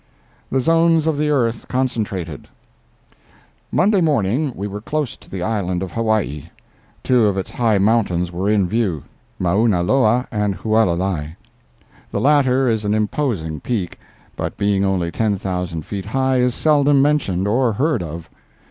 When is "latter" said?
12.19-12.67